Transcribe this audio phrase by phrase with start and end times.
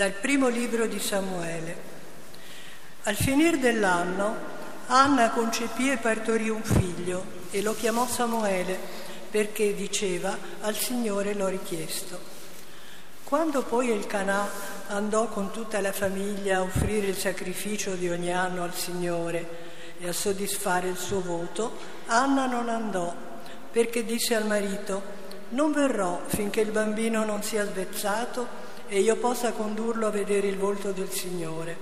[0.00, 1.76] Dal primo libro di Samuele.
[3.02, 4.34] Al finire dell'anno,
[4.86, 8.78] Anna concepì e partorì un figlio e lo chiamò Samuele
[9.30, 12.18] perché diceva al Signore l'ho richiesto.
[13.24, 14.48] Quando poi il Canà
[14.88, 19.48] andò con tutta la famiglia a offrire il sacrificio di ogni anno al Signore
[19.98, 23.14] e a soddisfare il suo voto, Anna non andò
[23.70, 25.18] perché disse al marito
[25.50, 30.56] non verrò finché il bambino non sia svezzato e io possa condurlo a vedere il
[30.56, 31.76] volto del Signore,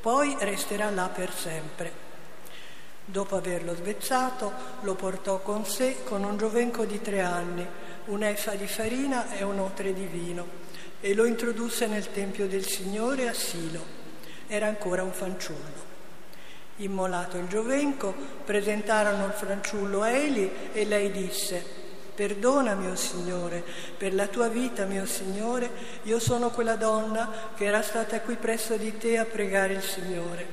[0.00, 1.92] poi resterà là per sempre.
[3.04, 4.50] Dopo averlo svezzato,
[4.80, 7.66] lo portò con sé con un giovenco di tre anni,
[8.06, 10.46] un'efa di farina e un otre di vino,
[11.02, 13.84] e lo introdusse nel Tempio del Signore a Silo.
[14.46, 15.92] Era ancora un fanciullo.
[16.76, 21.83] Immolato il giovenco, presentarono il fanciullo a Eli e lei disse,
[22.14, 23.64] Perdona, mio Signore,
[23.96, 25.70] per la tua vita, mio Signore,
[26.04, 30.46] io sono quella donna che era stata qui presso di te a pregare il Signore.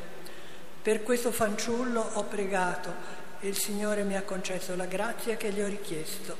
[0.82, 2.92] Per questo fanciullo ho pregato
[3.40, 6.36] e il Signore mi ha concesso la grazia che gli ho richiesto.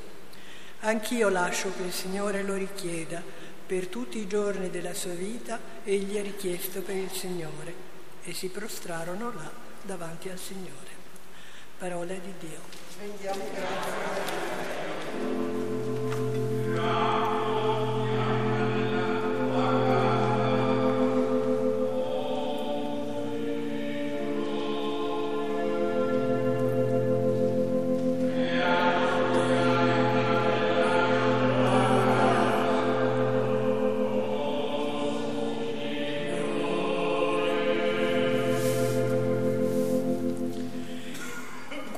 [0.80, 3.22] Anch'io lascio che il Signore lo richieda
[3.68, 7.90] per tutti i giorni della sua vita e gli ha richiesto per il Signore.
[8.24, 9.52] E si prostrarono là
[9.84, 10.90] davanti al Signore.
[11.78, 12.60] Parola di Dio.
[13.00, 14.51] Rendiamo grazie.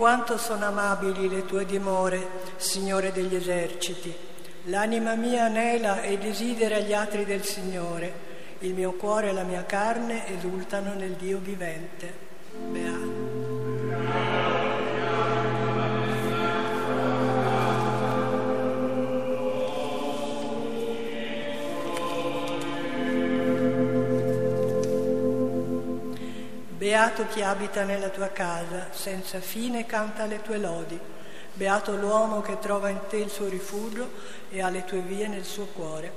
[0.03, 4.13] Quanto sono amabili le tue dimore, Signore degli eserciti.
[4.63, 8.13] L'anima mia anela e desidera gli atri del Signore.
[8.59, 12.22] Il mio cuore e la mia carne esultano nel Dio vivente.
[27.03, 30.97] Beato chi abita nella tua casa, senza fine canta le tue lodi.
[31.51, 34.09] Beato l'uomo che trova in te il suo rifugio
[34.49, 36.11] e ha le tue vie nel suo cuore.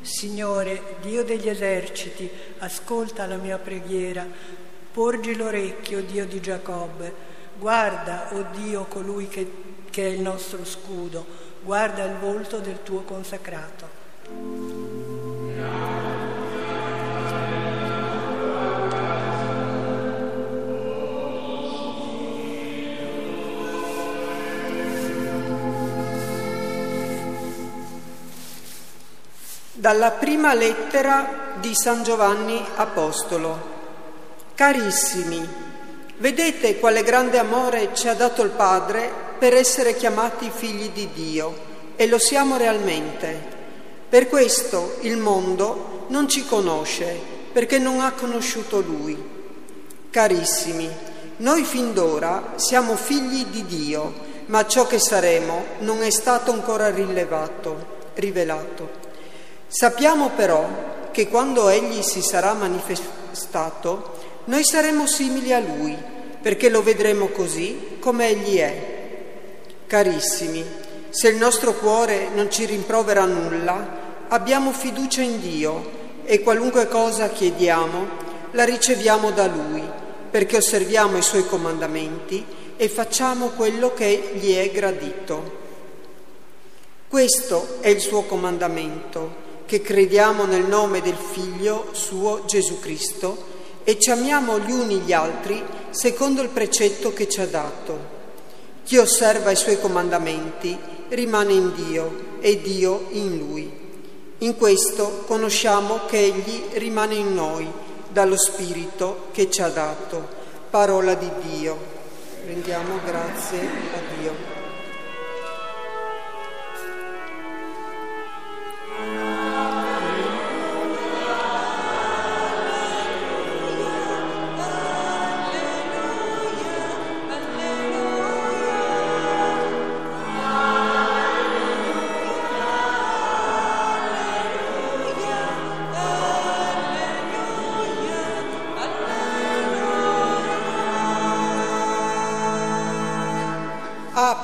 [0.00, 2.28] Signore, Dio degli eserciti,
[2.58, 4.64] ascolta la mia preghiera
[4.96, 7.14] Porgi l'orecchio, Dio di Giacobbe,
[7.58, 9.52] guarda, o oh Dio, colui che,
[9.90, 11.22] che è il nostro scudo,
[11.62, 13.86] guarda il volto del tuo consacrato.
[29.74, 33.75] Dalla prima lettera di San Giovanni Apostolo.
[34.56, 35.46] Carissimi,
[36.16, 41.54] vedete quale grande amore ci ha dato il Padre per essere chiamati figli di Dio
[41.94, 43.38] e lo siamo realmente.
[44.08, 47.20] Per questo il mondo non ci conosce
[47.52, 49.14] perché non ha conosciuto Lui.
[50.08, 50.88] Carissimi,
[51.36, 54.14] noi fin d'ora siamo figli di Dio,
[54.46, 58.88] ma ciò che saremo non è stato ancora rilevato, rivelato.
[59.66, 60.66] Sappiamo però
[61.10, 64.14] che quando Egli si sarà manifestato,
[64.46, 65.96] noi saremo simili a Lui,
[66.40, 68.94] perché lo vedremo così come Egli è.
[69.86, 70.64] Carissimi,
[71.10, 75.90] se il nostro cuore non ci rimprovera nulla, abbiamo fiducia in Dio
[76.24, 79.82] e qualunque cosa chiediamo la riceviamo da Lui,
[80.30, 82.44] perché osserviamo i Suoi comandamenti
[82.76, 85.64] e facciamo quello che gli è gradito.
[87.08, 93.54] Questo è il suo comandamento, che crediamo nel nome del Figlio suo Gesù Cristo,
[93.88, 98.14] e ci amiamo gli uni gli altri secondo il precetto che ci ha dato.
[98.82, 100.76] Chi osserva i suoi comandamenti
[101.10, 103.70] rimane in Dio e Dio in lui.
[104.38, 107.70] In questo conosciamo che Egli rimane in noi
[108.08, 110.26] dallo Spirito che ci ha dato.
[110.68, 111.78] Parola di Dio.
[112.44, 114.55] Rendiamo grazie a Dio.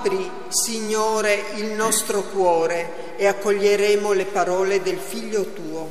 [0.03, 5.89] Apri, Signore, il nostro cuore e accoglieremo le parole del Figlio tuo.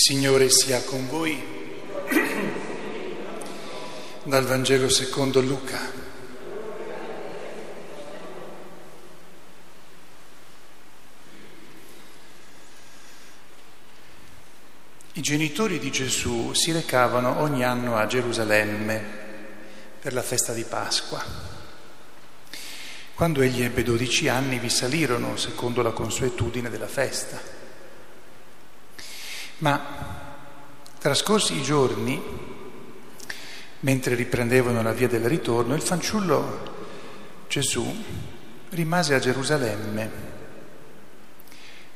[0.00, 1.42] Signore sia con voi.
[4.22, 5.90] Dal Vangelo secondo Luca.
[15.14, 19.02] I genitori di Gesù si recavano ogni anno a Gerusalemme
[20.00, 21.20] per la festa di Pasqua.
[23.14, 27.57] Quando egli ebbe dodici anni vi salirono secondo la consuetudine della festa.
[29.58, 30.26] Ma
[30.98, 32.20] trascorsi i giorni,
[33.80, 36.76] mentre riprendevano la via del ritorno, il fanciullo
[37.48, 38.04] Gesù
[38.70, 40.26] rimase a Gerusalemme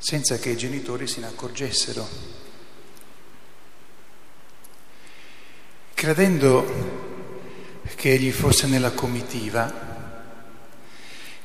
[0.02, 2.08] senza che i genitori se ne accorgessero.
[5.94, 7.00] Credendo
[7.94, 9.91] che egli fosse nella comitiva,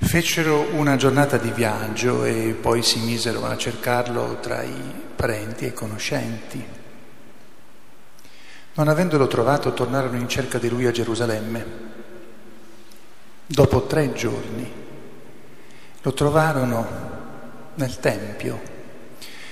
[0.07, 4.73] Fecero una giornata di viaggio e poi si misero a cercarlo tra i
[5.13, 6.65] parenti e conoscenti.
[8.75, 11.65] Non avendolo trovato, tornarono in cerca di lui a Gerusalemme.
[13.45, 14.71] Dopo tre giorni
[16.01, 16.87] lo trovarono
[17.73, 18.61] nel Tempio,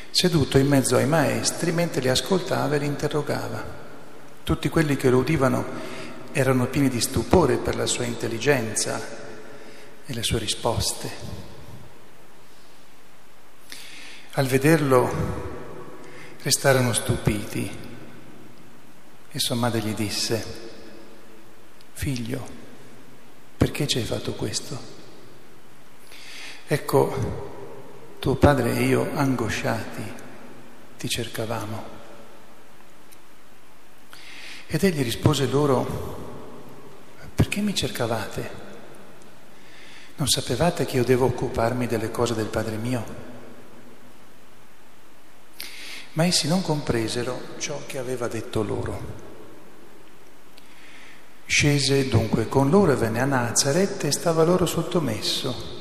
[0.09, 3.61] seduto in mezzo ai maestri mentre li ascoltava e li interrogava.
[4.41, 5.65] Tutti quelli che lo udivano
[6.31, 9.23] erano pieni di stupore per la sua intelligenza
[10.05, 11.09] e le sue risposte.
[14.33, 15.53] Al vederlo
[16.41, 17.77] restarono stupiti
[19.31, 20.45] e sua madre gli disse,
[21.93, 22.45] figlio,
[23.57, 24.93] perché ci hai fatto questo?
[26.67, 30.13] Ecco, tuo padre e io, angosciati,
[30.97, 31.93] ti cercavamo.
[34.67, 36.23] Ed egli rispose loro,
[37.33, 38.64] perché mi cercavate?
[40.17, 43.03] Non sapevate che io devo occuparmi delle cose del Padre mio?
[46.13, 49.23] Ma essi non compresero ciò che aveva detto loro.
[51.45, 55.73] Scese dunque con loro e venne a Nazareth e stava loro sottomesso.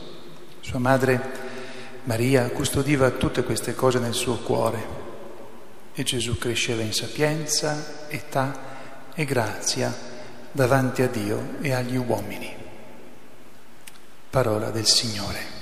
[0.61, 1.21] Sua madre
[2.05, 5.03] Maria custodiva tutte queste cose nel suo cuore
[5.95, 9.95] e Gesù cresceva in sapienza, età e grazia
[10.51, 12.64] davanti a Dio e agli uomini.
[14.35, 15.54] Parola del Signore.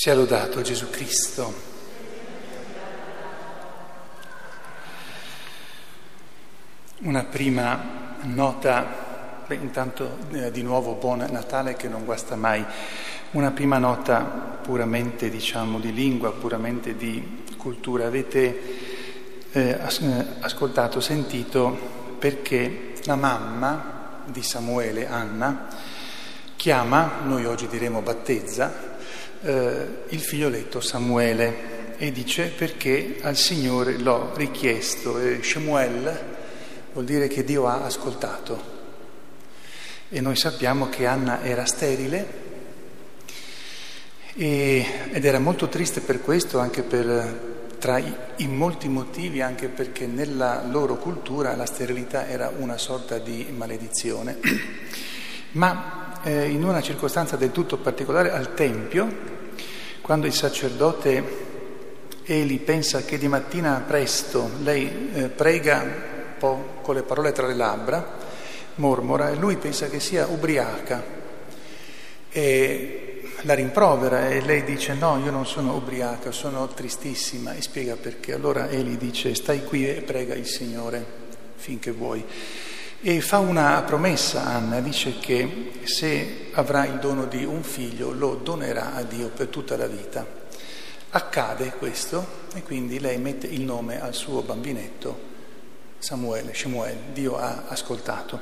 [0.00, 1.52] Sia lodato Gesù Cristo.
[6.98, 12.64] Una prima nota, intanto eh, di nuovo buon Natale che non guasta mai,
[13.32, 14.20] una prima nota
[14.62, 18.06] puramente diciamo di lingua, puramente di cultura.
[18.06, 18.60] Avete
[19.50, 21.76] eh, eh ascoltato, sentito
[22.20, 25.66] perché la mamma di Samuele, Anna,
[26.54, 28.87] chiama, noi oggi diremo battezza,
[29.42, 36.24] eh, il figlioletto Samuele e dice perché al Signore l'ho richiesto e Shemuel
[36.92, 38.76] vuol dire che Dio ha ascoltato
[40.08, 42.46] e noi sappiamo che Anna era sterile
[44.40, 49.66] E, ed era molto triste per questo, anche per, tra i, i, molti motivi, anche
[49.66, 54.38] perché nella loro cultura la sterilità era una sorta di maledizione.
[55.58, 59.36] Ma eh, in una circostanza del tutto particolare al Tempio,
[60.00, 61.46] quando il sacerdote
[62.24, 65.92] Eli pensa che di mattina presto lei eh, prega un
[66.38, 68.16] po' con le parole tra le labbra,
[68.74, 71.16] mormora, e lui pensa che sia ubriaca.
[72.30, 73.08] E
[73.42, 78.34] la rimprovera e lei dice no, io non sono ubriaca, sono tristissima e spiega perché.
[78.34, 81.04] Allora Eli dice stai qui e prega il Signore
[81.56, 82.24] finché vuoi.
[83.00, 88.34] E fa una promessa Anna, dice che se avrà il dono di un figlio lo
[88.34, 90.26] donerà a Dio per tutta la vita.
[91.10, 95.16] Accade questo e quindi lei mette il nome al suo bambinetto
[95.98, 98.40] Samuele, Shemuel, Dio ha ascoltato.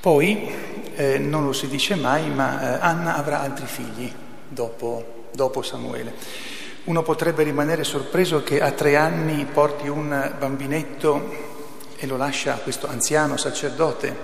[0.00, 0.50] Poi,
[0.96, 4.12] eh, non lo si dice mai, ma eh, Anna avrà altri figli
[4.48, 6.12] dopo, dopo Samuele.
[6.84, 11.54] Uno potrebbe rimanere sorpreso che a tre anni porti un bambinetto
[11.98, 14.14] e lo lascia a questo anziano sacerdote,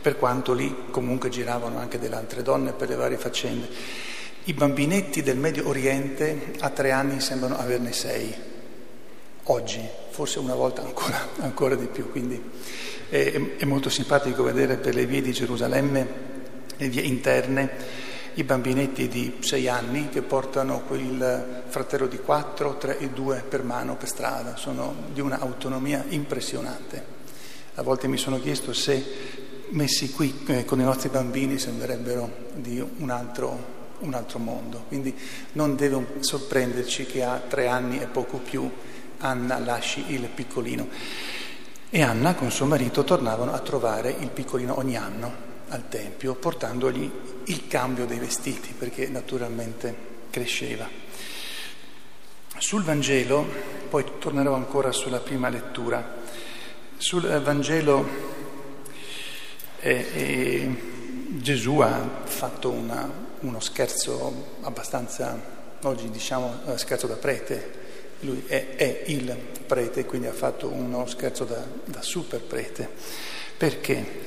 [0.00, 3.68] per quanto lì comunque giravano anche delle altre donne per le varie faccende.
[4.44, 8.34] I bambinetti del Medio Oriente a tre anni sembrano averne sei,
[9.44, 12.42] oggi, forse una volta ancora, ancora di più, quindi
[13.08, 16.06] è, è molto simpatico vedere per le vie di Gerusalemme,
[16.76, 17.70] le vie interne,
[18.34, 23.62] i bambinetti di sei anni che portano quel fratello di quattro, tre e due per
[23.62, 27.20] mano per strada, sono di un'autonomia impressionante.
[27.74, 29.04] A volte mi sono chiesto se
[29.70, 35.14] messi qui eh, con i nostri bambini sembrerebbero di un altro, un altro mondo, quindi
[35.52, 38.70] non deve sorprenderci che a tre anni e poco più
[39.18, 40.88] Anna lasci il piccolino.
[41.90, 47.10] E Anna con suo marito tornavano a trovare il piccolino ogni anno al Tempio, portandogli
[47.44, 49.94] il cambio dei vestiti, perché naturalmente
[50.30, 50.88] cresceva.
[52.58, 53.44] Sul Vangelo,
[53.88, 56.20] poi tornerò ancora sulla prima lettura,
[56.98, 58.06] sul Vangelo
[59.80, 60.76] eh, eh,
[61.40, 63.10] Gesù ha fatto una,
[63.40, 65.40] uno scherzo abbastanza,
[65.82, 67.80] oggi diciamo scherzo da prete,
[68.20, 69.34] lui è, è, il
[69.66, 72.88] prete, quindi ha fatto uno scherzo da, da super prete.
[73.56, 74.20] Perché?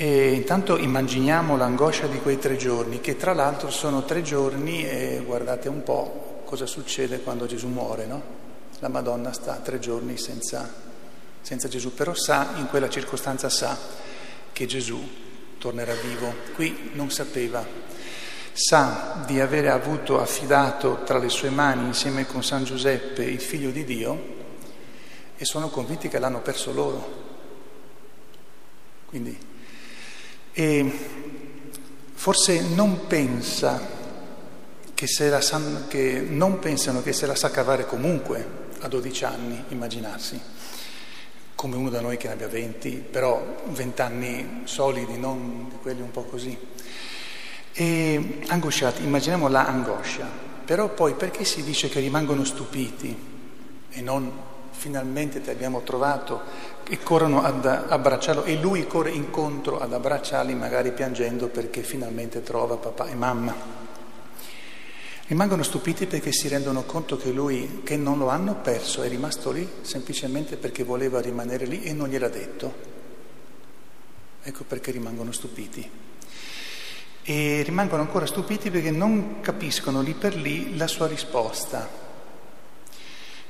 [0.00, 5.20] E intanto immaginiamo l'angoscia di quei tre giorni, che tra l'altro sono tre giorni e
[5.26, 8.22] guardate un po' cosa succede quando Gesù muore, no?
[8.78, 10.72] La Madonna sta tre giorni senza,
[11.40, 13.76] senza Gesù, però sa, in quella circostanza sa
[14.52, 15.02] che Gesù
[15.58, 16.32] tornerà vivo.
[16.54, 17.66] Qui non sapeva,
[18.52, 23.70] sa di avere avuto affidato tra le sue mani insieme con San Giuseppe il figlio
[23.70, 24.36] di Dio
[25.36, 27.26] e sono convinti che l'hanno perso loro.
[29.06, 29.47] Quindi,
[30.58, 30.90] e
[32.14, 33.80] forse non pensa
[34.92, 35.40] che, la
[35.86, 38.44] che non pensano che se la sa cavare comunque
[38.80, 40.40] a 12 anni, immaginarsi,
[41.54, 46.00] come uno da noi che ne abbia 20, però 20 anni solidi, non di quelli
[46.00, 46.58] un po' così.
[47.72, 50.28] E angosciati, immaginiamo la angoscia,
[50.64, 53.16] però poi perché si dice che rimangono stupiti
[53.90, 54.32] e non
[54.78, 56.40] finalmente ti abbiamo trovato
[56.88, 62.76] e corrono ad abbracciarlo e lui corre incontro ad abbracciarli magari piangendo perché finalmente trova
[62.76, 63.76] papà e mamma.
[65.26, 69.50] Rimangono stupiti perché si rendono conto che lui, che non lo hanno perso, è rimasto
[69.50, 72.96] lì semplicemente perché voleva rimanere lì e non gliel'ha detto.
[74.40, 75.90] Ecco perché rimangono stupiti
[77.24, 82.07] e rimangono ancora stupiti perché non capiscono lì per lì la sua risposta.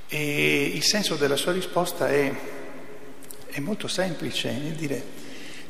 [0.09, 2.33] E il senso della sua risposta è,
[3.47, 5.27] è molto semplice, è dire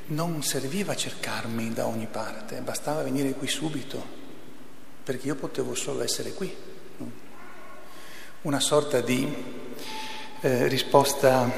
[0.06, 4.02] non serviva cercarmi da ogni parte, bastava venire qui subito,
[5.02, 6.54] perché io potevo solo essere qui.
[8.42, 9.34] Una sorta di
[10.40, 11.50] eh, risposta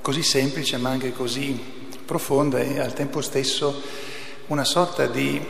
[0.00, 1.60] così semplice ma anche così
[2.04, 3.82] profonda e al tempo stesso
[4.46, 5.44] una sorta di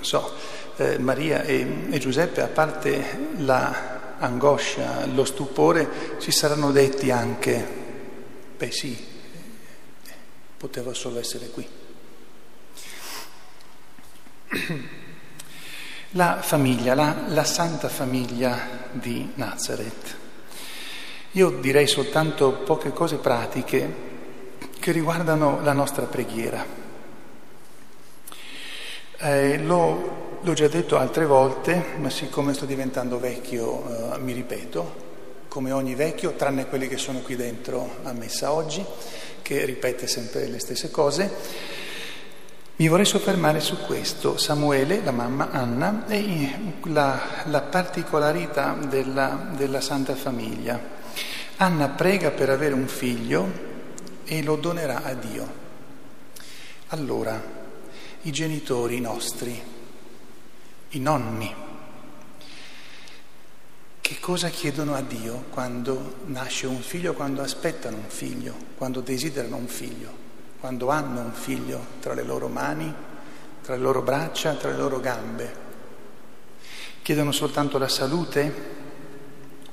[0.00, 0.34] so,
[0.76, 3.30] eh, Maria e, e Giuseppe, a parte
[4.22, 7.66] l'angoscia, lo stupore, si saranno detti anche,
[8.56, 8.96] beh sì,
[10.56, 11.68] poteva solo essere qui.
[16.10, 20.16] La famiglia, la, la santa famiglia di Nazareth.
[21.32, 24.10] Io direi soltanto poche cose pratiche
[24.78, 26.64] che riguardano la nostra preghiera.
[29.16, 35.10] Eh, l'ho, l'ho, già detto altre volte, ma siccome sto diventando vecchio eh, mi ripeto,
[35.48, 38.84] come ogni vecchio, tranne quelli che sono qui dentro a messa oggi,
[39.42, 41.30] che ripete sempre le stesse cose.
[42.76, 49.80] Mi vorrei soffermare su questo, Samuele, la mamma Anna e la, la particolarità della, della
[49.80, 50.80] Santa Famiglia.
[51.58, 53.70] Anna prega per avere un figlio
[54.24, 55.60] e lo donerà a Dio.
[56.88, 57.40] Allora,
[58.22, 59.71] i genitori nostri,
[60.92, 61.54] i nonni,
[64.00, 69.56] che cosa chiedono a Dio quando nasce un figlio, quando aspettano un figlio, quando desiderano
[69.56, 70.22] un figlio?
[70.62, 72.94] quando hanno un figlio tra le loro mani,
[73.64, 75.56] tra le loro braccia, tra le loro gambe.
[77.02, 78.54] Chiedono soltanto la salute,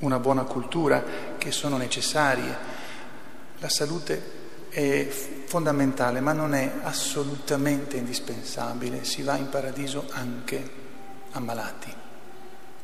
[0.00, 1.04] una buona cultura,
[1.38, 2.56] che sono necessarie.
[3.60, 4.20] La salute
[4.68, 5.06] è
[5.44, 9.04] fondamentale, ma non è assolutamente indispensabile.
[9.04, 10.88] Si va in paradiso anche
[11.32, 11.92] ammalati.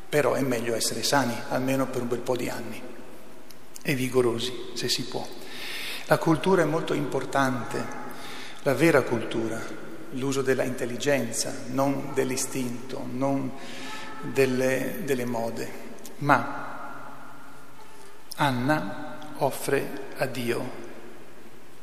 [0.09, 2.81] Però è meglio essere sani, almeno per un bel po' di anni,
[3.81, 5.27] e vigorosi, se si può.
[6.05, 7.85] La cultura è molto importante,
[8.63, 9.61] la vera cultura,
[10.11, 13.51] l'uso della intelligenza, non dell'istinto, non
[14.21, 15.85] delle, delle mode.
[16.19, 16.65] Ma
[18.35, 20.85] Anna offre a Dio,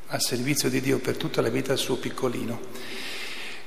[0.08, 2.60] al servizio di Dio per tutta la vita il suo piccolino.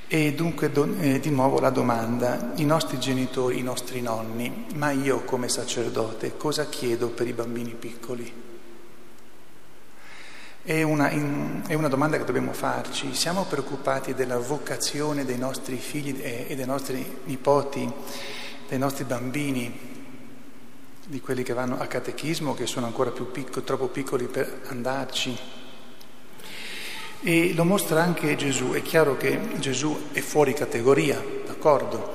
[0.10, 5.26] E dunque eh, di nuovo la domanda, i nostri genitori, i nostri nonni, ma io
[5.26, 8.46] come sacerdote cosa chiedo per i bambini piccoli?
[10.62, 13.14] È una, in, è una, domanda che dobbiamo farci.
[13.14, 17.92] Siamo preoccupati della vocazione dei nostri figli e, dei nostri nipoti,
[18.70, 19.78] dei nostri bambini,
[21.06, 25.57] di quelli che vanno a catechismo, che sono ancora più piccoli, troppo piccoli per andarci.
[27.22, 28.72] E lo mostra anche Gesù.
[28.72, 32.14] È chiaro che Gesù è fuori categoria, d'accordo?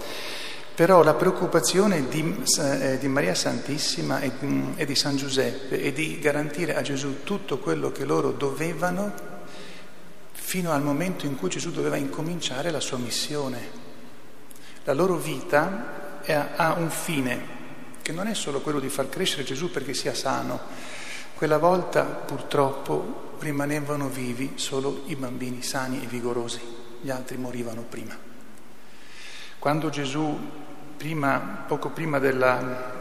[0.75, 4.33] Però la preoccupazione di, eh, di Maria Santissima e,
[4.77, 9.13] e di San Giuseppe è di garantire a Gesù tutto quello che loro dovevano
[10.33, 13.81] fino al momento in cui Gesù doveva incominciare la sua missione.
[14.85, 17.61] La loro vita è, ha un fine,
[18.03, 20.59] che non è solo quello di far crescere Gesù perché sia sano.
[21.35, 26.61] Quella volta purtroppo rimanevano vivi solo i bambini sani e vigorosi,
[27.01, 28.17] gli altri morivano prima.
[29.59, 30.39] Quando Gesù,
[30.97, 32.93] prima, poco prima della,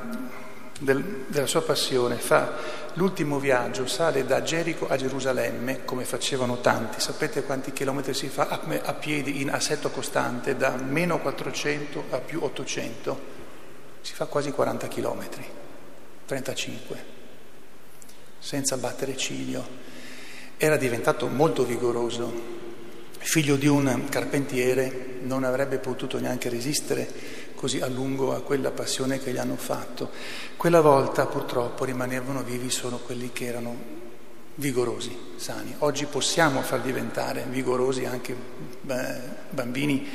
[0.80, 2.54] del, della sua passione, fa
[2.94, 8.48] l'ultimo viaggio, sale da Gerico a Gerusalemme, come facevano tanti, sapete quanti chilometri si fa
[8.48, 13.40] a, a piedi in assetto costante, da meno 400 a più 800?
[14.02, 15.46] Si fa quasi 40 chilometri,
[16.26, 17.06] 35,
[18.40, 20.00] senza battere ciglio.
[20.64, 22.32] Era diventato molto vigoroso,
[23.18, 27.10] figlio di un carpentiere, non avrebbe potuto neanche resistere
[27.56, 30.12] così a lungo a quella passione che gli hanno fatto.
[30.58, 33.76] Quella volta purtroppo rimanevano vivi solo quelli che erano
[34.54, 35.74] vigorosi, sani.
[35.80, 38.36] Oggi possiamo far diventare vigorosi anche
[39.50, 40.08] bambini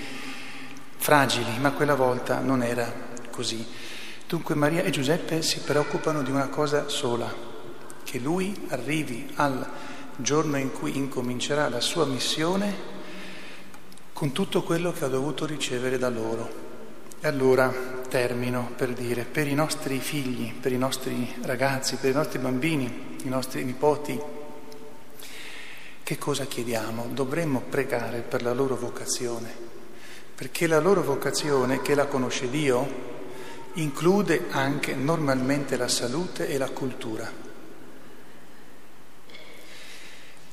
[0.97, 2.89] fragili, ma quella volta non era
[3.33, 3.67] così.
[4.29, 7.35] Dunque Maria e Giuseppe si preoccupano di una cosa sola,
[8.05, 12.95] che lui arrivi al giorno in cui incomincerà la sua missione
[14.13, 16.65] con tutto quello che ha dovuto ricevere da loro.
[17.21, 17.73] E allora
[18.09, 23.17] termino per dire, per i nostri figli, per i nostri ragazzi, per i nostri bambini,
[23.25, 24.19] i nostri nipoti,
[26.03, 27.09] che cosa chiediamo?
[27.13, 29.53] Dovremmo pregare per la loro vocazione,
[30.35, 32.89] perché la loro vocazione, che la conosce Dio,
[33.75, 37.46] include anche normalmente la salute e la cultura.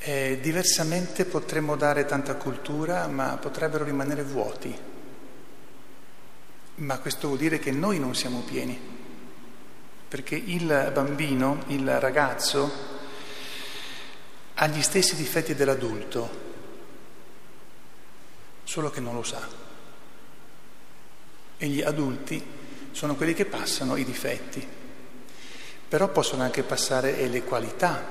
[0.06, 4.78] Eh, diversamente potremmo dare tanta cultura, ma potrebbero rimanere vuoti.
[6.76, 8.78] Ma questo vuol dire che noi non siamo pieni,
[10.10, 12.70] perché il bambino, il ragazzo,
[14.56, 16.30] ha gli stessi difetti dell'adulto,
[18.66, 19.48] solo che non lo sa.
[21.56, 22.46] E gli adulti
[22.92, 24.68] sono quelli che passano i difetti,
[25.88, 28.04] però possono anche passare le qualità,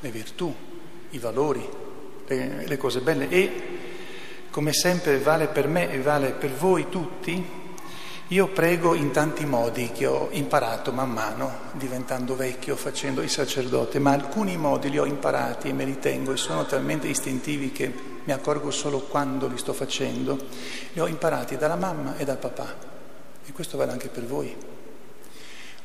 [0.00, 0.70] le virtù
[1.12, 1.66] i valori,
[2.26, 3.80] le, le cose belle e
[4.50, 7.60] come sempre vale per me e vale per voi tutti,
[8.28, 13.98] io prego in tanti modi che ho imparato man mano, diventando vecchio, facendo il sacerdote,
[13.98, 17.92] ma alcuni modi li ho imparati e me li tengo e sono talmente istintivi che
[18.24, 20.38] mi accorgo solo quando li sto facendo.
[20.92, 22.74] Li ho imparati dalla mamma e dal papà
[23.44, 24.54] e questo vale anche per voi.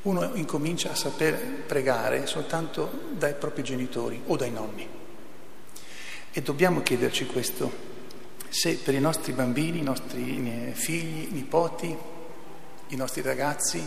[0.04, 4.88] Uno incomincia a saper pregare soltanto dai propri genitori o dai nonni.
[6.38, 7.72] E dobbiamo chiederci questo,
[8.48, 11.98] se per i nostri bambini, i nostri figli, nipoti,
[12.90, 13.84] i nostri ragazzi,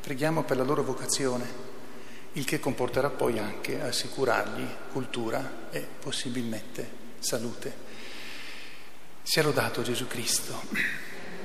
[0.00, 1.44] preghiamo per la loro vocazione,
[2.34, 7.74] il che comporterà poi anche assicurargli cultura e possibilmente salute.
[9.24, 11.11] Sia lodato Gesù Cristo.